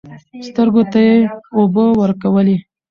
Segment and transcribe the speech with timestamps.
[0.47, 1.15] سترګو ته يې
[1.57, 2.57] اوبه ورکولې.